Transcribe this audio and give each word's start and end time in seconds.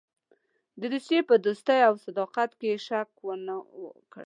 د 0.79 0.81
روسیې 0.93 1.19
په 1.29 1.35
دوستۍ 1.45 1.79
او 1.87 1.93
صداقت 2.05 2.49
کې 2.59 2.67
یې 2.73 2.77
شک 2.87 3.09
ونه 3.25 3.55
کړ. 4.11 4.19